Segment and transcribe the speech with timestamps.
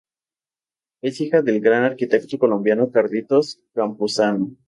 [1.03, 4.49] Es hija del gran arquitecto colombiano Carlitos Campuzano.